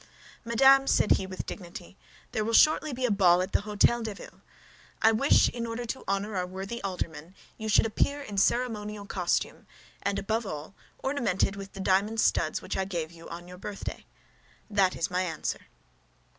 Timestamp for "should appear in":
7.69-8.39